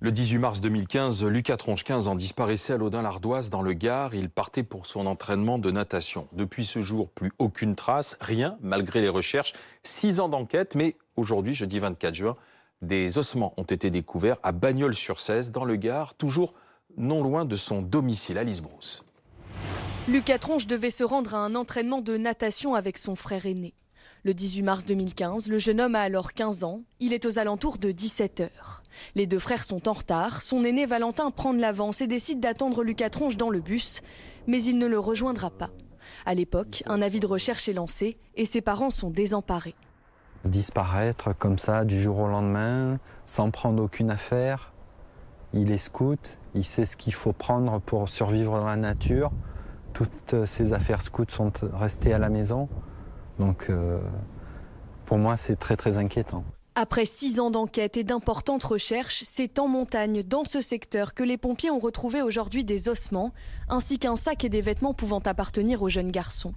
Le 0.00 0.12
18 0.12 0.38
mars 0.38 0.60
2015, 0.60 1.24
Lucas 1.24 1.56
Tronche, 1.56 1.82
15 1.82 2.06
ans, 2.06 2.14
disparaissait 2.14 2.72
à 2.72 2.76
l'Audin-Lardoise 2.76 3.50
dans 3.50 3.62
le 3.62 3.72
Gard. 3.72 4.14
Il 4.14 4.30
partait 4.30 4.62
pour 4.62 4.86
son 4.86 5.06
entraînement 5.06 5.58
de 5.58 5.72
natation. 5.72 6.28
Depuis 6.32 6.64
ce 6.64 6.82
jour, 6.82 7.10
plus 7.10 7.32
aucune 7.40 7.74
trace, 7.74 8.16
rien, 8.20 8.58
malgré 8.60 9.00
les 9.00 9.08
recherches. 9.08 9.54
Six 9.82 10.20
ans 10.20 10.28
d'enquête, 10.28 10.76
mais 10.76 10.96
aujourd'hui, 11.16 11.52
jeudi 11.52 11.80
24 11.80 12.14
juin, 12.14 12.36
des 12.80 13.18
ossements 13.18 13.54
ont 13.56 13.64
été 13.64 13.90
découverts 13.90 14.36
à 14.44 14.52
Bagnols-sur-Cèze, 14.52 15.50
dans 15.50 15.64
le 15.64 15.74
Gard, 15.74 16.14
toujours 16.14 16.54
non 16.96 17.24
loin 17.24 17.44
de 17.44 17.56
son 17.56 17.82
domicile 17.82 18.38
à 18.38 18.44
Lisbrousse. 18.44 19.02
Lucas 20.06 20.38
Tronche 20.38 20.68
devait 20.68 20.90
se 20.90 21.02
rendre 21.02 21.34
à 21.34 21.38
un 21.38 21.56
entraînement 21.56 22.02
de 22.02 22.16
natation 22.16 22.76
avec 22.76 22.98
son 22.98 23.16
frère 23.16 23.46
aîné. 23.46 23.74
Le 24.28 24.34
18 24.34 24.60
mars 24.60 24.84
2015, 24.84 25.48
le 25.48 25.58
jeune 25.58 25.80
homme 25.80 25.94
a 25.94 26.02
alors 26.02 26.34
15 26.34 26.62
ans. 26.62 26.82
Il 27.00 27.14
est 27.14 27.24
aux 27.24 27.38
alentours 27.38 27.78
de 27.78 27.92
17 27.92 28.40
heures. 28.40 28.82
Les 29.14 29.26
deux 29.26 29.38
frères 29.38 29.64
sont 29.64 29.88
en 29.88 29.94
retard. 29.94 30.42
Son 30.42 30.64
aîné 30.64 30.84
Valentin 30.84 31.30
prend 31.30 31.54
de 31.54 31.62
l'avance 31.62 32.02
et 32.02 32.06
décide 32.06 32.38
d'attendre 32.38 32.84
Lucas 32.84 33.08
Tronche 33.08 33.38
dans 33.38 33.48
le 33.48 33.60
bus, 33.60 34.02
mais 34.46 34.62
il 34.62 34.76
ne 34.76 34.86
le 34.86 34.98
rejoindra 34.98 35.48
pas. 35.48 35.70
À 36.26 36.34
l'époque, 36.34 36.82
un 36.84 37.00
avis 37.00 37.20
de 37.20 37.26
recherche 37.26 37.70
est 37.70 37.72
lancé 37.72 38.18
et 38.34 38.44
ses 38.44 38.60
parents 38.60 38.90
sont 38.90 39.08
désemparés. 39.08 39.74
Disparaître 40.44 41.34
comme 41.34 41.56
ça 41.56 41.86
du 41.86 41.98
jour 41.98 42.18
au 42.18 42.28
lendemain, 42.28 42.98
sans 43.24 43.50
prendre 43.50 43.82
aucune 43.82 44.10
affaire. 44.10 44.74
Il 45.54 45.70
est 45.72 45.78
scout, 45.78 46.36
il 46.54 46.64
sait 46.64 46.84
ce 46.84 46.98
qu'il 46.98 47.14
faut 47.14 47.32
prendre 47.32 47.80
pour 47.80 48.10
survivre 48.10 48.58
dans 48.58 48.66
la 48.66 48.76
nature. 48.76 49.30
Toutes 49.94 50.44
ses 50.44 50.74
affaires 50.74 51.00
scouts 51.00 51.24
sont 51.30 51.50
restées 51.72 52.12
à 52.12 52.18
la 52.18 52.28
maison. 52.28 52.68
Donc 53.38 53.70
euh, 53.70 54.00
pour 55.04 55.18
moi, 55.18 55.36
c'est 55.36 55.56
très 55.56 55.76
très 55.76 55.98
inquiétant. 55.98 56.44
Après 56.74 57.06
six 57.06 57.40
ans 57.40 57.50
d'enquête 57.50 57.96
et 57.96 58.04
d'importantes 58.04 58.62
recherches, 58.62 59.24
c'est 59.24 59.58
en 59.58 59.66
montagne, 59.66 60.22
dans 60.22 60.44
ce 60.44 60.60
secteur, 60.60 61.12
que 61.12 61.24
les 61.24 61.36
pompiers 61.36 61.72
ont 61.72 61.80
retrouvé 61.80 62.22
aujourd'hui 62.22 62.64
des 62.64 62.88
ossements, 62.88 63.32
ainsi 63.68 63.98
qu'un 63.98 64.14
sac 64.14 64.44
et 64.44 64.48
des 64.48 64.60
vêtements 64.60 64.94
pouvant 64.94 65.18
appartenir 65.18 65.82
au 65.82 65.88
jeune 65.88 66.12
garçon. 66.12 66.54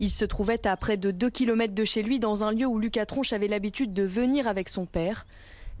Il 0.00 0.08
se 0.08 0.24
trouvait 0.24 0.66
à 0.66 0.74
près 0.78 0.96
de 0.96 1.10
2 1.10 1.28
km 1.28 1.74
de 1.74 1.84
chez 1.84 2.02
lui, 2.02 2.18
dans 2.18 2.44
un 2.44 2.52
lieu 2.52 2.64
où 2.64 2.78
Lucas 2.78 3.04
Tronche 3.04 3.34
avait 3.34 3.46
l'habitude 3.46 3.92
de 3.92 4.04
venir 4.04 4.48
avec 4.48 4.70
son 4.70 4.86
père. 4.86 5.26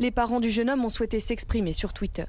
Les 0.00 0.10
parents 0.10 0.40
du 0.40 0.50
jeune 0.50 0.68
homme 0.68 0.84
ont 0.84 0.90
souhaité 0.90 1.18
s'exprimer 1.18 1.72
sur 1.72 1.94
Twitter. 1.94 2.26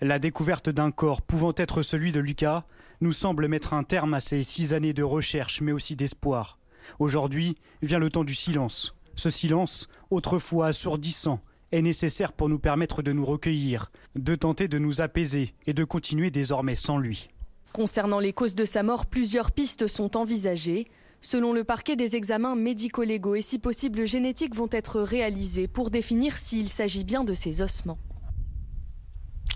La 0.00 0.18
découverte 0.18 0.68
d'un 0.68 0.90
corps 0.90 1.22
pouvant 1.22 1.52
être 1.56 1.82
celui 1.82 2.10
de 2.10 2.18
Lucas 2.18 2.64
nous 3.00 3.12
semble 3.12 3.46
mettre 3.46 3.72
un 3.72 3.84
terme 3.84 4.14
à 4.14 4.20
ces 4.20 4.42
six 4.42 4.74
années 4.74 4.94
de 4.94 5.04
recherche, 5.04 5.60
mais 5.60 5.70
aussi 5.70 5.94
d'espoir. 5.94 6.57
Aujourd'hui 6.98 7.56
vient 7.82 7.98
le 7.98 8.10
temps 8.10 8.24
du 8.24 8.34
silence. 8.34 8.94
Ce 9.14 9.30
silence, 9.30 9.88
autrefois 10.10 10.68
assourdissant, 10.68 11.40
est 11.72 11.82
nécessaire 11.82 12.32
pour 12.32 12.48
nous 12.48 12.58
permettre 12.58 13.02
de 13.02 13.12
nous 13.12 13.24
recueillir, 13.24 13.90
de 14.14 14.34
tenter 14.34 14.68
de 14.68 14.78
nous 14.78 15.00
apaiser 15.00 15.54
et 15.66 15.74
de 15.74 15.84
continuer 15.84 16.30
désormais 16.30 16.74
sans 16.74 16.98
lui. 16.98 17.28
Concernant 17.72 18.20
les 18.20 18.32
causes 18.32 18.54
de 18.54 18.64
sa 18.64 18.82
mort, 18.82 19.06
plusieurs 19.06 19.52
pistes 19.52 19.86
sont 19.86 20.16
envisagées. 20.16 20.88
Selon 21.20 21.52
le 21.52 21.64
parquet, 21.64 21.96
des 21.96 22.16
examens 22.16 22.54
médico-légaux 22.54 23.34
et 23.34 23.42
si 23.42 23.58
possible 23.58 24.06
génétiques 24.06 24.54
vont 24.54 24.68
être 24.70 25.00
réalisés 25.00 25.68
pour 25.68 25.90
définir 25.90 26.36
s'il 26.36 26.68
s'agit 26.68 27.04
bien 27.04 27.24
de 27.24 27.34
ces 27.34 27.60
ossements. 27.60 27.98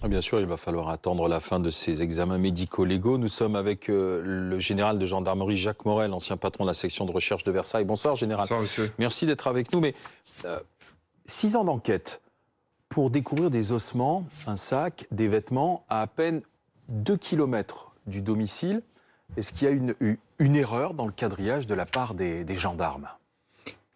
Bien 0.09 0.21
sûr, 0.21 0.41
il 0.41 0.47
va 0.47 0.57
falloir 0.57 0.89
attendre 0.89 1.29
la 1.29 1.39
fin 1.39 1.61
de 1.61 1.71
ces 1.71 2.03
examens 2.03 2.39
médico-légaux. 2.39 3.19
Nous 3.19 3.29
sommes 3.29 3.55
avec 3.55 3.89
euh, 3.89 4.21
le 4.25 4.59
général 4.59 4.99
de 4.99 5.07
gendarmerie 5.07 5.57
Jacques 5.57 5.85
Morel, 5.85 6.13
ancien 6.13 6.37
patron 6.37 6.65
de 6.65 6.71
la 6.71 6.75
section 6.75 7.05
de 7.05 7.13
recherche 7.13 7.45
de 7.45 7.53
Versailles. 7.53 7.85
Bonsoir, 7.85 8.17
général. 8.17 8.45
Bonsoir, 8.45 8.63
monsieur. 8.63 8.93
Merci 8.99 9.27
d'être 9.27 9.47
avec 9.47 9.73
nous. 9.73 9.81
Mais 9.81 9.95
euh, 10.45 10.59
six 11.25 11.55
ans 11.55 11.65
d'enquête 11.65 12.21
pour 12.89 13.11
découvrir 13.11 13.49
des 13.49 13.71
ossements, 13.73 14.27
un 14.47 14.57
sac, 14.57 15.07
des 15.11 15.29
vêtements 15.29 15.85
à 15.89 16.03
à 16.03 16.07
peine 16.09 16.43
deux 16.89 17.17
kilomètres 17.17 17.93
du 18.07 18.23
domicile. 18.23 18.83
Est-ce 19.37 19.53
qu'il 19.53 19.63
y 19.63 19.71
a 19.71 19.71
une, 19.71 19.95
une, 20.39 20.57
erreur 20.57 20.95
dans 20.95 21.07
le 21.07 21.13
quadrillage 21.13 21.67
de 21.67 21.75
la 21.75 21.87
part 21.87 22.15
des, 22.15 22.45
gendarmes? 22.55 23.09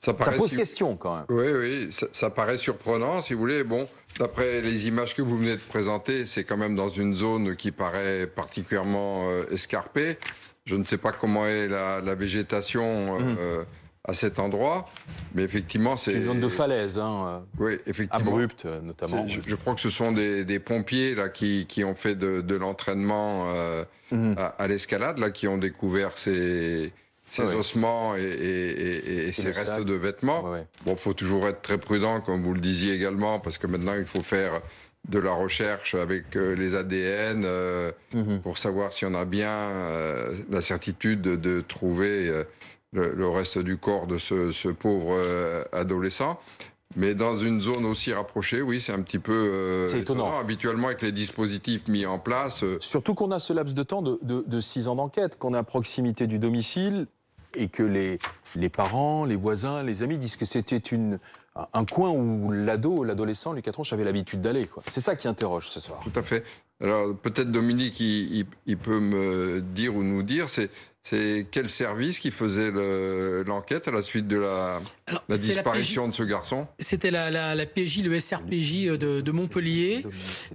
Ça, 0.01 0.13
pose 0.15 0.55
question 0.55 0.97
quand 0.97 1.17
même. 1.17 1.25
Oui, 1.29 1.47
oui, 1.53 1.89
ça, 1.91 2.07
ça 2.13 2.31
paraît 2.31 2.59
surprenant, 2.59 3.23
si 3.23 3.35
vous 3.35 3.41
voulez. 3.41 3.65
Bon, 3.65 3.89
D'après 4.19 4.63
les 4.63 4.89
images 4.89 5.15
que 5.15 5.23
vous 5.23 5.37
venez 5.37 5.57
de 5.57 5.61
présenter, 5.61 6.25
c'est 6.25 6.45
quand 6.45 6.57
même 6.57 6.75
dans 6.75 6.89
une 6.89 7.15
zone 7.15 7.55
qui 7.55 7.71
paraît 7.71 8.27
particulièrement 8.27 9.29
euh, 9.29 9.45
escarpée. 9.53 10.17
Je 10.65 10.77
ne 10.77 10.85
sais 10.85 10.97
pas 10.97 11.13
comment 11.13 11.47
est 11.47 11.69
la, 11.69 12.15
végétation 12.15 13.21
euh, 13.21 13.63
mmh. 13.63 13.67
à 14.05 14.15
cet 14.15 14.39
endroit, 14.39 14.89
mais 15.35 15.43
effectivement, 15.43 15.97
c'est 15.97 16.15
une 16.15 16.23
zone 16.23 16.41
de 16.41 16.49
falaise, 16.49 16.99
hein, 16.99 17.45
oui, 17.59 17.75
effectivement, 17.87 18.33
abrupte 18.33 18.65
notamment. 18.65 19.27
Je, 19.29 19.55
crois 19.55 19.75
que 19.75 19.81
ce 19.81 19.91
sont 19.91 20.13
des, 20.13 20.59
pompiers 20.59 21.15
là 21.15 21.29
qui, 21.29 21.85
ont 21.85 21.95
fait 21.95 22.17
de, 22.17 22.57
l'entraînement 22.57 23.49
euh, 23.55 23.85
mmh. 24.11 24.35
à, 24.59 24.67
l'escalade 24.67 25.19
là 25.19 25.31
qui 25.31 25.47
ont 25.47 25.59
découvert 25.59 26.17
ces 26.17 26.93
ces 27.29 27.55
ossements 27.55 28.15
et, 28.17 29.31
ces 29.33 29.51
restes 29.51 29.81
de 29.81 29.95
vêtements. 29.95 30.43
Bon, 30.85 30.93
il 30.93 30.97
faut 30.97 31.15
toujours 31.15 31.47
être 31.49 31.63
très 31.63 31.79
prudent, 31.79 32.21
comme 32.21 32.43
vous 32.43 32.55
le 32.55 32.61
disiez 32.61 32.95
également, 32.95 33.41
parce 33.41 33.59
que 33.59 33.67
maintenant, 33.67 33.95
il 33.95 34.07
faut 34.07 34.23
faire 34.23 34.61
de 35.09 35.19
la 35.19 35.33
recherche 35.33 35.95
avec 35.95 36.37
euh, 36.37 36.55
les 36.55 36.75
ADN 36.75 37.45
euh, 37.45 37.93
mhm. 38.13 38.41
pour 38.41 38.59
savoir 38.59 38.93
si 38.93 39.05
on 39.05 39.15
a 39.15 39.25
bien 39.25 39.51
euh, 39.51 40.35
la 40.51 40.61
certitude 40.61 41.23
de, 41.23 41.61
trouver 41.61 42.45
le, 42.93 43.29
reste 43.29 43.59
du 43.59 43.77
corps 43.77 44.07
de 44.07 44.19
ce, 44.19 44.69
pauvre 44.69 45.19
adolescent. 45.73 46.39
Mais 46.95 47.15
dans 47.15 47.37
une 47.37 47.61
zone 47.61 47.85
aussi 47.85 48.13
rapprochée, 48.15 48.63
oui, 48.63 48.81
c'est 48.81 48.93
un 48.93 49.03
petit 49.03 49.19
peu 49.19 49.85
c'est 49.87 50.01
étonnant. 50.01 50.39
Habituellement, 50.39 50.87
avec 50.87 51.03
les 51.03 51.13
dispositifs 51.13 51.89
mis 51.89 52.07
en 52.07 52.19
place. 52.19 52.65
Surtout 52.81 53.15
qu'on 53.15 53.31
a 53.33 53.39
ce 53.39 53.53
laps 53.53 53.75
de 53.75 53.83
temps 53.83 54.03
de, 54.03 54.19
de 54.23 54.61
six 54.61 54.89
ans 54.89 54.95
d'enquête, 54.95 55.39
qu'on 55.39 55.53
est 55.53 55.59
à 55.59 55.63
proximité 55.63 56.27
du 56.27 56.39
domicile, 56.39 57.07
et 57.57 57.69
que 57.69 57.83
les, 57.83 58.69
parents, 58.69 59.25
les 59.25 59.37
voisins, 59.37 59.83
les 59.83 60.03
amis 60.03 60.19
disent 60.19 60.37
que 60.37 60.45
c'était 60.45 60.81
un 61.73 61.85
coin 61.85 62.11
où 62.11 62.51
l'ado, 62.53 63.05
l'adolescent, 63.05 63.53
Lucas 63.53 63.73
avait 63.91 64.05
l'habitude 64.05 64.41
d'aller. 64.41 64.69
C'est 64.91 65.01
ça 65.01 65.17
qui 65.17 65.29
interroge 65.29 65.69
ce 65.69 65.81
soir. 65.81 66.01
Tout 66.03 66.19
à 66.19 66.23
fait. 66.23 66.45
Alors 66.83 67.17
peut-être 67.17 67.51
Dominique, 67.51 68.01
il, 68.01 68.47
il, 68.67 68.77
peut 68.77 69.01
me 69.01 69.61
dire 69.61 69.97
ou 69.97 70.03
nous 70.03 70.23
dire, 70.23 70.49
c'est 70.51 70.71
c'est 71.09 71.47
quel 71.53 71.69
service 71.69 72.19
qui 72.19 72.33
faisait 72.33 72.73
l'enquête 73.45 73.87
à 73.87 73.93
la 73.93 74.03
suite 74.03 74.27
de 74.27 74.39
la, 74.39 74.81
la 75.29 75.37
disparition 75.37 76.09
de 76.09 76.13
ce 76.13 76.25
garçon? 76.25 76.67
C'était 76.81 77.13
la, 77.13 77.31
la, 77.31 77.67
PJ, 77.67 78.03
le 78.03 78.19
SRPJ 78.19 78.99
de, 78.99 79.21
de 79.21 79.31
Montpellier, 79.31 80.03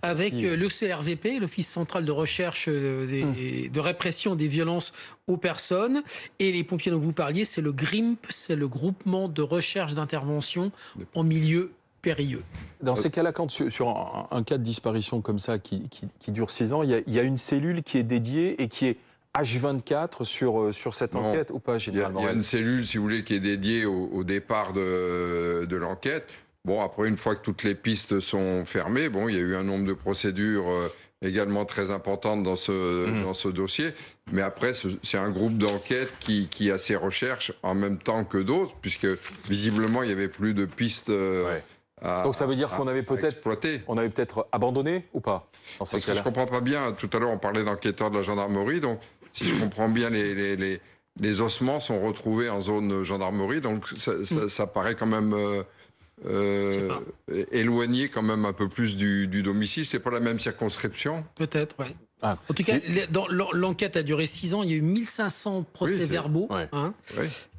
avec 0.01 0.33
euh, 0.33 0.57
le 0.57 0.67
CRVP, 0.67 1.39
l'Office 1.39 1.69
central 1.69 2.03
de 2.03 2.11
recherche 2.11 2.65
euh, 2.67 3.07
des, 3.07 3.23
hum. 3.23 3.71
de 3.71 3.79
répression 3.79 4.35
des 4.35 4.49
violences 4.49 4.91
aux 5.27 5.37
personnes, 5.37 6.03
et 6.39 6.51
les 6.51 6.65
pompiers 6.65 6.91
dont 6.91 6.99
vous 6.99 7.13
parliez, 7.13 7.45
c'est 7.45 7.61
le 7.61 7.71
GRIMP, 7.71 8.19
c'est 8.27 8.57
le 8.57 8.67
groupement 8.67 9.29
de 9.29 9.41
recherche 9.41 9.93
d'intervention 9.93 10.73
en 11.15 11.23
milieu 11.23 11.71
périlleux. 12.01 12.43
Dans 12.81 12.95
ces 12.95 13.11
cas-là, 13.11 13.31
quand 13.31 13.49
sur, 13.51 14.27
un, 14.31 14.43
cas 14.43 14.57
de 14.57 14.63
disparition 14.63 15.21
comme 15.21 15.39
ça 15.39 15.59
qui, 15.59 15.87
qui, 16.19 16.31
dure 16.31 16.49
six 16.49 16.73
ans, 16.73 16.83
il 16.83 16.89
y, 16.89 16.95
a, 16.95 16.99
il 17.05 17.13
y 17.13 17.19
a 17.19 17.23
une 17.23 17.37
cellule 17.37 17.83
qui 17.83 17.97
est 17.97 18.03
dédiée 18.03 18.61
et 18.61 18.67
qui 18.67 18.87
est 18.87 18.97
H24 19.35 20.25
sur, 20.25 20.59
euh, 20.59 20.71
sur 20.71 20.93
cette 20.93 21.15
enquête 21.15 21.51
ou 21.51 21.59
pas, 21.59 21.77
généralement 21.77 22.19
Il 22.21 22.25
y, 22.25 22.29
a 22.29 22.33
une 22.33 22.43
cellule, 22.43 22.85
si 22.85 22.97
vous 22.97 23.03
voulez, 23.03 23.23
qui 23.23 23.35
est 23.35 23.39
dédiée 23.39 23.85
au, 23.85 24.23
départ 24.23 24.73
de, 24.73 25.65
de 25.65 25.75
l'enquête. 25.75 26.27
Bon, 26.65 26.81
après, 26.81 27.07
une 27.07 27.17
fois 27.17 27.35
que 27.35 27.41
toutes 27.41 27.63
les 27.63 27.75
pistes 27.75 28.19
sont 28.19 28.65
fermées, 28.65 29.09
bon, 29.09 29.29
il 29.29 29.35
y 29.35 29.37
a 29.37 29.41
eu 29.41 29.55
un 29.55 29.63
nombre 29.63 29.87
de 29.87 29.93
procédures 29.93 30.69
euh, 30.69 30.89
également 31.23 31.65
très 31.65 31.91
importantes 31.91 32.43
dans 32.43 32.55
ce, 32.55 33.07
mmh. 33.07 33.23
dans 33.23 33.33
ce 33.33 33.47
dossier. 33.47 33.91
Mais 34.31 34.41
après, 34.41 34.73
c'est 35.01 35.17
un 35.17 35.29
groupe 35.29 35.57
d'enquête 35.57 36.11
qui, 36.19 36.47
qui, 36.49 36.69
a 36.69 36.77
ses 36.77 36.95
recherches 36.95 37.53
en 37.63 37.73
même 37.73 37.97
temps 37.97 38.25
que 38.25 38.37
d'autres, 38.37 38.75
puisque 38.81 39.07
visiblement, 39.49 40.03
il 40.03 40.09
y 40.09 40.13
avait 40.13 40.27
plus 40.27 40.53
de 40.53 40.65
pistes. 40.65 41.11
Donc 42.01 42.35
ça 42.35 42.45
veut 42.45 42.55
dire 42.55 42.71
qu'on 42.71 42.87
avait 42.87 43.03
peut-être 43.03 43.37
on 43.87 43.97
avait 43.97 44.09
peut-être 44.09 44.47
abandonné 44.51 45.07
ou 45.13 45.19
pas 45.19 45.47
Parce 45.77 46.03
que 46.03 46.13
je 46.13 46.21
comprends 46.21 46.47
pas 46.47 46.61
bien. 46.61 46.93
Tout 46.93 47.09
à 47.13 47.19
l'heure, 47.19 47.31
on 47.31 47.37
parlait 47.37 47.63
d'enquêteurs 47.63 48.09
de 48.11 48.17
la 48.17 48.23
gendarmerie, 48.23 48.79
donc 48.79 48.99
si 49.31 49.47
je 49.47 49.55
comprends 49.55 49.89
bien, 49.89 50.09
les, 50.09 50.79
les, 51.19 51.41
ossements 51.41 51.79
sont 51.79 52.01
retrouvés 52.01 52.49
en 52.49 52.61
zone 52.61 53.03
gendarmerie, 53.03 53.61
donc 53.61 53.87
ça, 53.87 54.13
mm. 54.13 54.67
paraît 54.73 54.95
quand 54.95 55.05
même 55.05 55.33
euh, 55.33 55.63
euh, 56.25 56.99
éloigné 57.51 58.09
quand 58.09 58.23
même 58.23 58.45
un 58.45 58.53
peu 58.53 58.67
plus 58.67 58.97
du, 58.97 59.27
du 59.27 59.43
domicile. 59.43 59.85
C'est 59.85 59.99
pas 59.99 60.11
la 60.11 60.19
même 60.19 60.39
circonscription? 60.39 61.23
Peut-être, 61.35 61.75
oui. 61.79 61.95
Ah, 62.21 62.37
en 62.49 62.53
tout 62.53 62.63
cas, 62.63 62.77
l'enquête 63.53 63.97
a 63.97 64.03
duré 64.03 64.25
six 64.27 64.53
ans. 64.53 64.61
Il 64.63 64.69
y 64.69 64.73
a 64.73 64.77
eu 64.77 64.81
1500 64.81 65.65
procès-verbaux, 65.73 66.49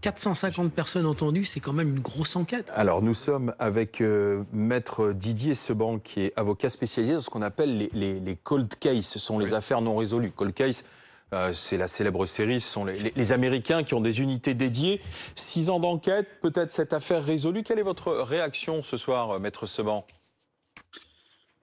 450 0.00 0.67
hein. 0.67 0.69
personnes 0.75 1.06
entendues. 1.06 1.44
C'est 1.44 1.61
quand 1.61 1.73
même 1.73 1.91
une 1.91 2.00
grosse 2.00 2.37
enquête. 2.37 2.70
Alors, 2.75 3.03
nous 3.03 3.14
sommes 3.14 3.55
avec 3.59 4.00
euh, 4.00 4.44
Maître 4.53 5.12
Didier 5.12 5.55
Seban, 5.55 5.99
qui 5.99 6.23
est 6.23 6.32
avocat 6.37 6.69
spécialisé 6.69 7.14
dans 7.14 7.20
ce 7.20 7.31
qu'on 7.31 7.43
appelle 7.43 7.88
les, 7.93 8.20
les, 8.20 8.37
cold 8.37 8.73
cases. 8.79 9.06
Ce 9.06 9.19
sont 9.19 9.38
les 9.38 9.53
affaires 9.53 9.81
non 9.81 9.97
résolues. 9.97 10.31
Cold 10.31 10.55
case, 10.55 10.85
euh, 11.32 11.53
c'est 11.55 11.76
la 11.76 11.88
célèbre 11.88 12.26
série, 12.26 12.61
ce 12.61 12.70
sont 12.70 12.85
les, 12.85 13.32
Américains 13.32 13.82
qui 13.82 13.94
ont 13.94 14.00
des 14.00 14.20
unités 14.20 14.55
dédiées. 14.55 15.00
Six 15.35 15.70
ans 15.70 15.81
d'enquête, 15.81 16.29
peut-être 16.41 16.70
cette 16.70 16.93
affaire 16.93 17.25
résolue. 17.25 17.62
Quelle 17.62 17.79
est 17.79 17.85
votre 17.85 18.12
réaction 18.12 18.82
ce 18.82 18.97
soir, 18.97 19.31
euh, 19.31 19.38
Maître 19.38 19.67
Seban? 19.67 20.05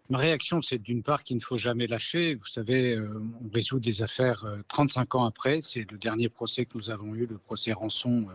Ma 0.10 0.18
réaction, 0.18 0.62
c'est 0.62 0.80
d'une 0.80 1.04
part 1.04 1.24
qu'il 1.24 1.38
ne 1.38 1.42
faut 1.42 1.58
jamais 1.58 1.86
lâcher. 1.86 2.36
Vous 2.36 2.48
savez, 2.48 2.96
euh, 2.96 3.22
on 3.46 3.54
résout 3.54 3.80
des 3.80 4.02
affaires 4.02 4.46
35 4.68 5.16
ans 5.16 5.26
après. 5.26 5.60
C'est 5.62 5.90
le 5.90 5.98
dernier 5.98 6.30
procès 6.30 6.66
que 6.66 6.72
nous 6.76 6.90
avons 6.90 7.14
eu, 7.14 7.26
le 7.28 7.38
procès 7.38 7.74
Rançon 7.74 8.28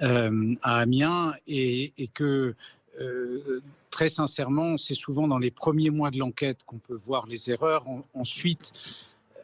à 0.00 0.76
Amiens, 0.78 1.34
et 1.46 1.92
que 2.12 2.54
très 3.90 4.08
sincèrement, 4.08 4.76
c'est 4.76 4.94
souvent 4.94 5.28
dans 5.28 5.38
les 5.38 5.50
premiers 5.50 5.90
mois 5.90 6.10
de 6.10 6.18
l'enquête 6.18 6.58
qu'on 6.64 6.78
peut 6.78 6.94
voir 6.94 7.26
les 7.26 7.50
erreurs. 7.50 7.84
ensuite, 8.14 8.72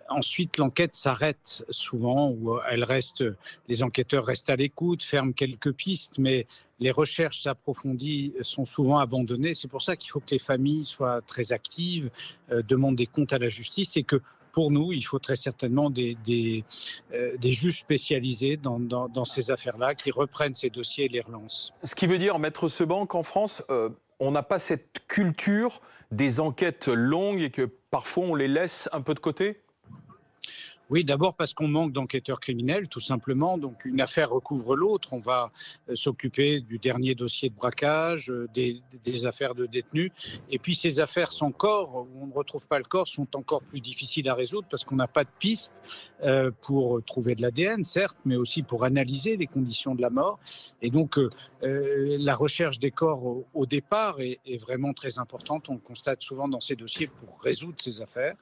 ensuite 0.09 0.59
l'enquête 0.59 0.95
s'arrête 0.95 1.65
souvent, 1.71 2.31
ou 2.31 2.59
elle 2.71 2.85
reste, 2.85 3.25
les 3.69 3.83
enquêteurs 3.83 4.25
restent 4.25 4.51
à 4.51 4.57
l'écoute, 4.57 5.03
ferment 5.03 5.33
quelques 5.33 5.73
pistes, 5.73 6.19
mais 6.19 6.47
les 6.79 6.91
recherches 6.91 7.47
approfondies 7.47 8.35
sont 8.43 8.65
souvent 8.65 8.99
abandonnées. 8.99 9.55
C'est 9.55 9.69
pour 9.69 9.83
ça 9.83 9.97
qu'il 9.97 10.11
faut 10.11 10.21
que 10.21 10.31
les 10.31 10.39
familles 10.39 10.85
soient 10.85 11.23
très 11.23 11.53
actives, 11.53 12.11
euh, 12.51 12.63
demandent 12.63 12.97
des 12.97 13.07
comptes 13.07 13.33
à 13.33 13.39
la 13.39 13.49
justice 13.49 13.97
et 13.97 14.03
que 14.03 14.21
pour 14.53 14.71
nous, 14.71 14.91
il 14.93 15.03
faut 15.03 15.19
très 15.19 15.37
certainement 15.37 15.91
des, 15.91 16.17
des, 16.25 16.65
euh, 17.13 17.37
juges 17.43 17.81
spécialisés 17.81 18.57
dans, 18.57 18.79
dans, 18.81 19.25
ces 19.27 19.51
affaires-là 19.51 19.95
qui 19.95 20.11
reprennent 20.11 20.55
ces 20.55 20.71
dossiers 20.71 21.05
et 21.05 21.09
les 21.09 21.21
relancent. 21.21 21.75
Ce 21.85 21.95
qui 21.95 22.07
veut 22.07 22.17
dire, 22.17 22.39
Maître 22.39 22.67
Seban, 22.67 23.05
qu'en 23.05 23.23
France, 23.23 23.63
euh, 23.69 23.91
on 24.19 24.31
n'a 24.31 24.43
pas 24.43 24.59
cette 24.59 25.07
culture 25.09 25.83
des 26.11 26.41
enquêtes 26.41 26.89
longues 26.89 27.43
et 27.43 27.51
que 27.51 27.69
parfois 27.91 28.25
on 28.25 28.35
les 28.35 28.49
laisse 28.49 28.89
un 28.93 29.03
peu 29.03 29.13
de 29.13 29.21
côté? 29.21 29.61
Oui, 30.89 31.05
d'abord 31.05 31.35
parce 31.35 31.53
qu'on 31.53 31.67
manque 31.67 31.93
d'enquêteurs 31.93 32.39
criminels, 32.39 32.89
tout 32.89 33.01
simplement. 33.01 33.59
Donc 33.59 33.85
une 33.85 34.01
affaire 34.01 34.31
recouvre 34.31 34.77
l'autre. 34.77 35.13
On 35.13 35.21
va 35.21 35.51
euh, 35.89 35.97
s'occuper 35.97 36.61
du 36.61 36.79
dernier 36.79 37.15
dossier 37.15 37.51
de 37.51 37.55
braquage, 37.55 38.31
euh, 38.31 38.47
des, 38.55 39.27
affaires 39.27 39.55
de 39.55 39.67
détenus. 39.67 40.13
Et 40.51 40.59
puis 40.59 40.77
ces 40.77 41.01
affaires 41.01 41.33
sans 41.33 41.51
corps, 41.51 42.07
où 42.15 42.23
on 42.23 42.27
ne 42.29 42.33
retrouve 42.33 42.69
pas 42.69 42.79
le 42.79 42.85
corps, 42.85 43.09
sont 43.09 43.37
encore 43.37 43.63
plus 43.63 43.81
difficiles 43.81 44.29
à 44.29 44.35
résoudre 44.35 44.69
parce 44.71 44.85
qu'on 44.85 44.97
n'a 44.97 45.09
pas 45.09 45.25
de 45.25 45.31
piste 45.39 45.75
euh, 46.23 46.51
pour 46.61 47.03
trouver 47.05 47.35
de 47.35 47.43
l'ADN, 47.43 47.83
certes, 47.83 48.19
mais 48.25 48.37
aussi 48.37 48.63
pour 48.63 48.85
analyser 48.85 49.37
les 49.37 49.47
conditions 49.47 49.95
de 49.95 50.03
la 50.03 50.11
mort. 50.11 50.39
Et 50.83 50.91
donc 50.91 51.19
la 51.63 52.35
recherche 52.37 52.79
des 52.79 52.93
corps 52.93 53.45
au, 53.53 53.67
départ 53.67 54.21
est, 54.21 54.39
est, 54.47 54.59
vraiment 54.59 54.93
très 54.93 55.19
importante. 55.19 55.69
On 55.69 55.75
le 55.75 55.81
constate 55.81 56.23
souvent 56.23 56.47
dans 56.47 56.61
ces 56.61 56.77
dossiers 56.77 57.09
pour 57.09 57.41
résoudre 57.43 57.77
ces 57.79 58.03
affaires. 58.03 58.37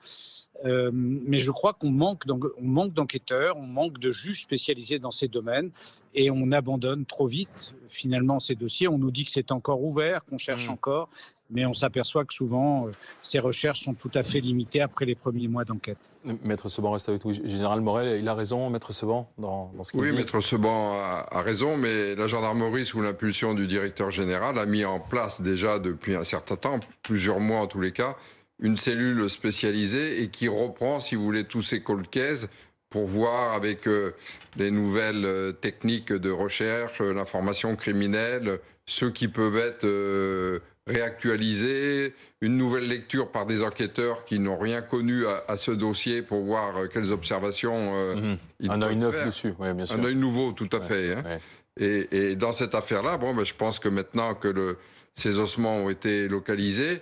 Mais 0.64 1.38
je 1.38 1.50
crois 1.50 1.74
qu'on 1.74 1.90
manque 1.90 2.22
on 2.30 2.64
manque 2.64 2.94
d'enquêteurs, 2.94 3.56
on 3.56 3.66
manque 3.66 3.98
de 3.98 4.10
juges 4.10 4.42
spécialisés 4.42 4.98
dans 4.98 5.10
ces 5.10 5.28
domaines 5.28 5.70
et 6.14 6.30
on 6.30 6.52
abandonne 6.52 7.04
trop 7.04 7.26
vite 7.26 7.74
finalement 7.88 8.38
ces 8.38 8.54
dossiers. 8.54 8.88
On 8.88 8.98
nous 8.98 9.10
dit 9.10 9.24
que 9.24 9.30
c'est 9.30 9.52
encore 9.52 9.82
ouvert, 9.82 10.24
qu'on 10.24 10.38
cherche 10.38 10.68
mmh. 10.68 10.72
encore, 10.72 11.08
mais 11.50 11.66
on 11.66 11.74
s'aperçoit 11.74 12.24
que 12.24 12.34
souvent 12.34 12.86
euh, 12.86 12.90
ces 13.22 13.38
recherches 13.38 13.80
sont 13.80 13.94
tout 13.94 14.10
à 14.14 14.22
fait 14.22 14.40
limitées 14.40 14.80
après 14.80 15.04
les 15.04 15.14
premiers 15.14 15.48
mois 15.48 15.64
d'enquête. 15.64 15.98
Maître 16.42 16.68
Seban 16.68 16.92
reste 16.92 17.08
avec 17.08 17.22
vous. 17.22 17.32
Général 17.32 17.80
Morel, 17.82 18.18
il 18.18 18.28
a 18.28 18.34
raison, 18.34 18.70
Maître 18.70 18.92
Seban, 18.92 19.28
dans, 19.36 19.70
ce 19.82 19.90
qu'il 19.90 20.00
oui, 20.00 20.06
dit? 20.06 20.12
Oui, 20.12 20.18
Maître 20.18 20.40
Seban 20.40 20.94
a, 20.94 21.42
raison, 21.42 21.76
mais 21.76 22.14
la 22.14 22.26
gendarmerie, 22.26 22.86
sous 22.86 23.02
l'impulsion 23.02 23.52
du 23.54 23.66
directeur 23.66 24.10
général, 24.10 24.58
a 24.58 24.64
mis 24.64 24.84
en 24.86 25.00
place 25.00 25.42
déjà 25.42 25.78
depuis 25.78 26.16
un 26.16 26.24
certain 26.24 26.56
temps, 26.56 26.80
plusieurs 27.02 27.40
mois 27.40 27.60
en 27.60 27.66
tous 27.66 27.80
les 27.80 27.92
cas, 27.92 28.16
une 28.60 28.76
cellule 28.76 29.28
spécialisée 29.28 30.22
et 30.22 30.28
qui 30.28 30.48
reprend, 30.48 31.00
si 31.00 31.14
vous 31.14 31.24
voulez, 31.24 31.44
tous 31.44 31.62
ces 31.62 31.80
cold 31.80 32.08
cases 32.08 32.48
pour 32.94 33.06
voir 33.08 33.54
avec 33.54 33.88
euh, 33.88 34.12
les 34.56 34.70
nouvelles 34.70 35.24
euh, 35.24 35.50
techniques 35.50 36.12
de 36.12 36.30
recherche, 36.30 37.00
euh, 37.00 37.12
l'information 37.12 37.74
criminelle, 37.74 38.60
ceux 38.86 39.10
qui 39.10 39.26
peuvent 39.26 39.56
être 39.56 40.60
réactualisés, 40.86 42.14
une 42.40 42.56
nouvelle 42.56 42.86
lecture 42.86 43.32
par 43.32 43.46
des 43.46 43.64
enquêteurs 43.64 44.24
qui 44.24 44.38
n'ont 44.38 44.58
rien 44.58 44.82
connu 44.82 45.24
à, 45.48 45.56
ce 45.56 45.70
dossier 45.72 46.22
pour 46.22 46.42
voir 46.42 46.88
quelles 46.92 47.10
observations 47.10 48.14
mmh. 48.14 48.36
ils 48.60 48.70
Un 48.70 48.82
œil 48.82 48.96
neuf 48.96 49.26
dessus, 49.26 49.54
oui, 49.58 49.72
bien 49.72 49.86
sûr. 49.86 49.96
Un 49.96 50.04
œil 50.04 50.14
nouveau, 50.14 50.52
tout 50.52 50.68
à 50.70 50.82
fait. 50.82 51.14
Hein. 51.14 51.38
Et, 51.80 52.36
dans 52.36 52.52
cette 52.52 52.74
affaire-là, 52.74 53.16
bon, 53.16 53.34
ben, 53.34 53.44
je 53.44 53.54
pense 53.54 53.78
que 53.78 53.88
maintenant 53.88 54.34
que 54.34 54.48
le, 54.48 54.76
ces 55.14 55.38
ossements 55.38 55.78
ont 55.78 55.88
été 55.88 56.28
localisés, 56.28 57.00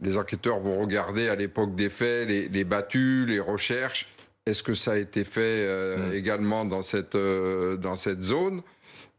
les 0.00 0.16
enquêteurs 0.16 0.60
vont 0.60 0.80
regarder 0.80 1.28
à 1.28 1.36
l'époque 1.36 1.74
des 1.74 1.90
faits 1.90 2.28
les, 2.28 2.64
battus, 2.64 3.26
les 3.28 3.40
recherches. 3.40 4.08
Est-ce 4.46 4.62
que 4.62 4.74
ça 4.74 4.92
a 4.92 4.96
été 4.96 5.24
fait 5.24 5.40
euh, 5.40 6.10
mm. 6.10 6.14
également 6.14 6.64
dans 6.64 6.82
cette, 6.82 7.14
euh, 7.14 7.76
dans 7.76 7.96
cette 7.96 8.22
zone 8.22 8.62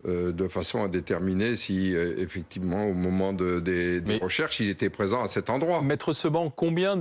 euh, 0.07 0.31
de 0.31 0.48
façon 0.48 0.83
à 0.83 0.88
déterminer 0.88 1.56
si 1.56 1.95
effectivement 1.95 2.88
au 2.88 2.94
moment 2.94 3.33
des, 3.33 4.01
recherches 4.22 4.60
il 4.60 4.69
était 4.69 4.89
présent 4.89 5.24
à 5.24 5.28
cet 5.28 5.50
endroit? 5.50 5.81
Maître 5.81 6.13
Seban, 6.13 6.50
combien 6.50 7.00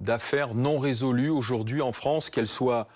d'affaires 0.00 0.54
non 0.54 0.78
résolues 0.78 1.30
aujourd'hui 1.30 1.80
en 1.80 1.92
France, 1.92 2.30
qu'elles 2.30 2.48
soient 2.48 2.88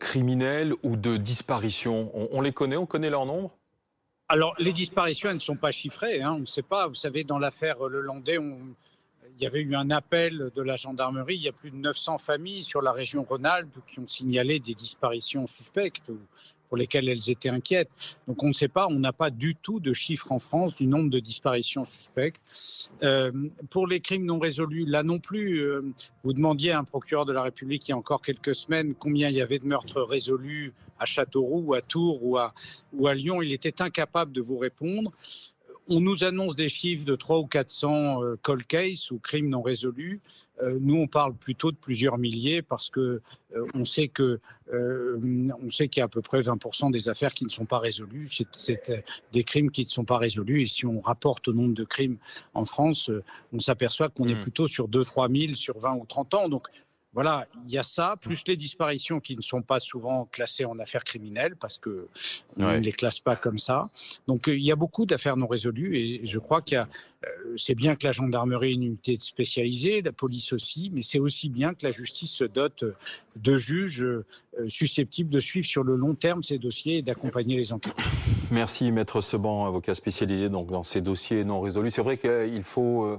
criminelles 0.00 0.72
ou 0.82 0.96
de 0.96 1.16
disparition 1.16 2.10
on, 2.14 2.28
on 2.32 2.40
les 2.40 2.52
connaît, 2.52 2.76
on 2.76 2.86
connaît 2.86 3.10
leur 3.10 3.26
nombre? 3.26 3.52
Alors, 4.30 4.54
les 4.58 4.72
disparitions, 4.72 5.30
elles 5.30 5.36
ne 5.36 5.40
sont 5.40 5.56
pas 5.56 5.70
chiffrées. 5.70 6.20
Hein, 6.20 6.34
on 6.36 6.40
ne 6.40 6.44
sait 6.44 6.62
pas. 6.62 6.86
Vous 6.86 6.94
savez, 6.94 7.24
dans 7.24 7.38
l'affaire 7.38 7.86
Le 7.88 8.02
Landais, 8.02 8.36
on, 8.36 8.58
il 9.38 9.44
y 9.44 9.46
avait 9.46 9.60
eu 9.60 9.76
un 9.76 9.90
appel 9.90 10.50
de 10.54 10.62
la 10.62 10.76
gendarmerie. 10.76 11.36
Il 11.36 11.42
y 11.42 11.48
a 11.48 11.52
plus 11.52 11.70
de 11.70 11.76
900 11.76 12.18
familles 12.18 12.64
sur 12.64 12.82
la 12.82 12.92
région 12.92 13.22
Rhône-Alpes 13.22 13.78
qui 13.86 14.00
ont 14.00 14.06
signalé 14.06 14.58
des 14.58 14.74
disparitions 14.74 15.46
suspectes 15.46 16.10
pour 16.68 16.76
lesquelles 16.76 17.08
elles 17.08 17.30
étaient 17.30 17.48
inquiètes. 17.48 17.88
Donc 18.26 18.42
on 18.42 18.48
ne 18.48 18.52
sait 18.52 18.68
pas, 18.68 18.88
on 18.88 18.98
n'a 18.98 19.12
pas 19.12 19.30
du 19.30 19.54
tout 19.54 19.80
de 19.80 19.92
chiffres 19.92 20.32
en 20.32 20.38
France 20.38 20.76
du 20.76 20.86
nombre 20.86 21.08
de 21.08 21.20
disparitions 21.20 21.84
suspectes. 21.84 22.42
Euh, 23.02 23.32
pour 23.70 23.86
les 23.86 24.00
crimes 24.00 24.26
non 24.26 24.38
résolus, 24.38 24.84
là 24.84 25.02
non 25.02 25.18
plus, 25.18 25.60
euh, 25.60 25.82
vous 26.24 26.32
demandiez 26.32 26.72
à 26.72 26.80
un 26.80 26.84
procureur 26.84 27.24
de 27.24 27.32
la 27.32 27.42
République 27.42 27.86
il 27.88 27.92
y 27.92 27.94
a 27.94 27.96
encore 27.96 28.20
quelques 28.20 28.54
semaines 28.54 28.94
combien 28.94 29.28
il 29.28 29.36
y 29.36 29.40
avait 29.40 29.60
de 29.60 29.66
meurtres 29.66 30.02
résolus 30.02 30.74
à 30.98 31.06
Châteauroux, 31.06 31.62
ou 31.68 31.74
à 31.74 31.80
Tours 31.80 32.22
ou 32.24 32.38
ou 32.92 33.06
à 33.06 33.14
Lyon. 33.14 33.40
Il 33.40 33.52
était 33.52 33.80
incapable 33.80 34.32
de 34.32 34.40
vous 34.40 34.58
répondre 34.58 35.12
on 35.88 36.00
nous 36.00 36.24
annonce 36.24 36.54
des 36.54 36.68
chiffres 36.68 37.04
de 37.04 37.16
300 37.16 37.42
ou 37.42 37.46
400 37.46 38.22
euh, 38.22 38.38
cold 38.42 38.66
cases 38.66 39.10
ou 39.10 39.18
crimes 39.18 39.48
non 39.48 39.62
résolus. 39.62 40.20
Euh, 40.62 40.78
nous, 40.80 40.96
on 40.96 41.06
parle 41.06 41.34
plutôt 41.34 41.72
de 41.72 41.76
plusieurs 41.76 42.18
milliers 42.18 42.62
parce 42.62 42.90
que 42.90 43.22
euh, 43.54 43.66
on 43.74 43.84
sait 43.84 44.08
que 44.08 44.40
on 44.70 45.70
sait 45.70 45.88
qu'il 45.88 46.00
y 46.00 46.02
a 46.02 46.04
à 46.04 46.08
peu 46.08 46.20
près 46.20 46.40
20% 46.40 46.92
des 46.92 47.08
affaires 47.08 47.32
qui 47.32 47.44
ne 47.44 47.48
sont 47.48 47.64
pas 47.64 47.78
résolues. 47.78 48.28
C'est 48.52 48.92
des 49.32 49.42
crimes 49.42 49.70
qui 49.70 49.84
ne 49.84 49.88
sont 49.88 50.04
pas 50.04 50.18
résolus. 50.18 50.60
Et 50.60 50.66
si 50.66 50.84
on 50.84 51.00
rapporte 51.00 51.48
au 51.48 51.54
nombre 51.54 51.72
de 51.72 51.84
crimes 51.84 52.18
en 52.52 52.66
France, 52.66 53.10
on 53.54 53.60
s'aperçoit 53.60 54.10
qu'on 54.10 54.28
est 54.28 54.34
mmh. 54.34 54.40
plutôt 54.40 54.66
sur 54.66 54.86
2-3 54.86 55.46
000 55.46 55.54
sur 55.54 55.78
20 55.78 55.94
ou 55.94 56.04
30 56.06 56.34
ans. 56.34 56.48
Donc 56.50 56.68
voilà, 57.18 57.48
il 57.66 57.72
y 57.72 57.78
a 57.78 57.82
ça, 57.82 58.14
plus 58.20 58.44
les 58.46 58.56
disparitions 58.56 59.18
qui 59.18 59.34
ne 59.34 59.40
sont 59.40 59.60
pas 59.60 59.80
souvent 59.80 60.28
classées 60.30 60.64
en 60.64 60.78
affaires 60.78 61.02
criminelles 61.02 61.56
parce 61.56 61.76
que 61.76 62.06
on 62.56 62.68
ne 62.68 62.76
les 62.76 62.92
classe 62.92 63.18
pas 63.18 63.34
comme 63.34 63.58
ça. 63.58 63.88
Donc 64.28 64.46
il 64.46 64.64
y 64.64 64.70
a 64.70 64.76
beaucoup 64.76 65.04
d'affaires 65.04 65.36
non 65.36 65.48
résolues 65.48 65.98
et 65.98 66.20
je 66.22 66.38
crois 66.38 66.62
qu'il 66.62 66.76
y 66.76 66.78
a, 66.78 66.88
euh, 67.26 67.28
c'est 67.56 67.74
bien 67.74 67.96
que 67.96 68.06
la 68.06 68.12
gendarmerie 68.12 68.70
ait 68.70 68.74
une 68.74 68.84
unité 68.84 69.16
spécialisée, 69.18 70.00
la 70.00 70.12
police 70.12 70.52
aussi, 70.52 70.92
mais 70.94 71.02
c'est 71.02 71.18
aussi 71.18 71.48
bien 71.48 71.74
que 71.74 71.84
la 71.84 71.90
justice 71.90 72.30
se 72.30 72.44
dote 72.44 72.84
de 73.34 73.56
juges 73.56 74.04
euh, 74.04 74.24
susceptibles 74.68 75.30
de 75.30 75.40
suivre 75.40 75.66
sur 75.66 75.82
le 75.82 75.96
long 75.96 76.14
terme 76.14 76.44
ces 76.44 76.58
dossiers 76.58 76.98
et 76.98 77.02
d'accompagner 77.02 77.56
les 77.56 77.72
enquêtes. 77.72 77.96
Merci, 78.52 78.92
maître 78.92 79.20
Seban, 79.20 79.66
avocat 79.66 79.96
spécialisé 79.96 80.50
donc 80.50 80.70
dans 80.70 80.84
ces 80.84 81.00
dossiers 81.00 81.42
non 81.42 81.60
résolus. 81.60 81.90
C'est 81.90 82.02
vrai 82.02 82.16
qu'il 82.16 82.62
faut 82.62 83.06
euh, 83.06 83.18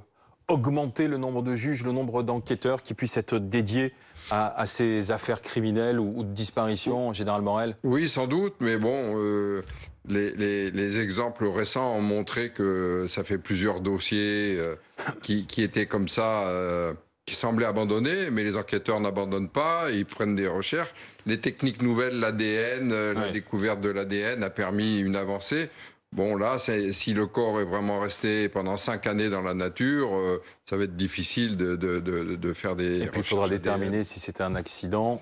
augmenter 0.50 1.08
le 1.08 1.18
nombre 1.18 1.42
de 1.42 1.56
juges, 1.56 1.86
le 1.86 1.92
nombre 1.92 2.24
d'enquêteurs 2.24 2.84
qui 2.84 2.94
puissent 2.94 3.18
être 3.18 3.38
dédiés 3.38 3.94
à, 4.32 4.66
ces 4.66 5.12
affaires 5.12 5.42
criminelles 5.42 6.00
ou, 6.00 6.24
de 6.24 6.34
disparition, 6.34 7.14
Général 7.14 7.42
Morel 7.42 7.76
Oui, 7.84 8.08
sans 8.10 8.28
doute, 8.28 8.54
mais 8.60 8.78
bon, 8.78 9.16
euh, 9.18 9.64
les, 10.08 11.00
exemples 11.00 11.48
récents 11.48 11.96
ont 11.96 12.02
montré 12.02 12.50
que 12.50 13.08
ça 13.10 13.24
fait 13.24 13.38
plusieurs 13.38 13.80
dossiers 13.80 14.58
euh, 14.60 14.76
qui, 15.22 15.46
étaient 15.58 15.88
comme 15.88 16.08
ça, 16.08 16.48
euh, 16.48 16.94
qui 17.26 17.34
semblaient 17.34 17.66
abandonnés, 17.66 18.30
mais 18.32 18.44
les 18.44 18.56
enquêteurs 18.56 19.00
n'abandonnent 19.00 19.50
pas, 19.50 19.90
ils 19.92 20.06
prennent 20.06 20.36
des 20.36 20.48
recherches. 20.48 20.94
Les 21.26 21.40
techniques 21.40 21.82
nouvelles, 21.82 22.20
l'ADN, 22.20 23.14
la 23.14 23.32
découverte 23.32 23.82
de 23.82 23.90
l'ADN 23.90 24.44
a 24.44 24.50
permis 24.52 25.00
une 25.00 25.16
avancée. 25.16 25.70
Bon, 26.12 26.36
là, 26.36 26.58
si 26.60 27.14
le 27.14 27.28
corps 27.28 27.62
est 27.62 27.66
vraiment 27.66 28.00
resté 28.00 28.50
pendant 28.50 28.78
cinq 28.78 29.06
années 29.06 29.30
dans 29.30 29.42
la 29.42 29.54
nature, 29.54 30.16
euh, 30.16 30.42
ça 30.68 30.76
va 30.76 30.86
être 30.86 30.96
difficile 30.96 31.56
de, 31.56 31.76
de, 31.76 32.00
de, 32.00 32.54
faire 32.54 32.76
des. 32.76 33.04
Et 33.04 33.08
puis 33.08 33.22
il 33.22 33.24
faudra 33.24 33.48
déterminer 33.48 34.04
si 34.04 34.20
c'était 34.20 34.44
un 34.44 34.56
accident 34.56 35.22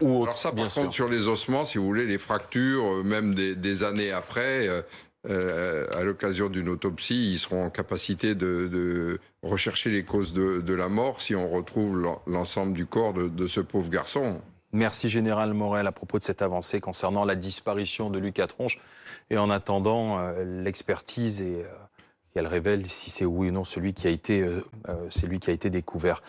ou 0.00 0.16
autre. 0.16 0.24
Alors 0.24 0.38
ça, 0.38 0.52
par 0.52 0.72
contre, 0.72 0.92
sur 0.92 1.08
les 1.08 1.28
ossements, 1.28 1.64
si 1.64 1.78
vous 1.78 1.86
voulez, 1.86 2.06
les 2.06 2.18
fractures, 2.18 2.84
euh, 2.84 3.02
même 3.04 3.34
des, 3.34 3.54
des 3.54 3.84
années 3.84 4.10
après, 4.10 4.68
euh, 5.30 5.86
à 5.92 6.04
l'occasion 6.04 6.50
d'une 6.50 6.68
autopsie, 6.68 7.32
ils 7.32 7.38
seront 7.38 7.64
en 7.64 7.70
capacité 7.70 8.34
de, 8.34 9.18
rechercher 9.42 9.90
les 9.90 10.04
causes 10.04 10.34
de, 10.34 10.74
la 10.74 10.88
mort 10.88 11.22
si 11.22 11.34
on 11.34 11.48
retrouve 11.48 12.18
l'ensemble 12.26 12.74
du 12.74 12.86
corps 12.86 13.14
de, 13.14 13.46
ce 13.46 13.60
pauvre 13.60 13.88
garçon. 13.88 14.40
Merci 14.74 15.08
Général 15.08 15.54
Morel 15.54 15.86
à 15.86 15.92
propos 15.92 16.18
de 16.18 16.24
cette 16.24 16.42
avancée 16.42 16.80
concernant 16.80 17.24
la 17.24 17.36
disparition 17.36 18.10
de 18.10 18.18
Lucas 18.18 18.48
Tronche. 18.48 18.80
Et 19.30 19.38
en 19.38 19.48
attendant, 19.48 20.18
euh, 20.18 20.44
l'expertise 20.62 21.42
euh, 21.42 21.62
elle 22.34 22.48
révèle 22.48 22.88
si 22.88 23.12
c'est 23.12 23.24
oui 23.24 23.50
ou 23.50 23.52
non 23.52 23.62
celui 23.62 23.94
qui 23.94 24.08
a 24.08 24.10
été, 24.10 24.44
celui 25.08 25.38
qui 25.38 25.50
a 25.50 25.52
été 25.52 25.70
découvert. 25.70 26.20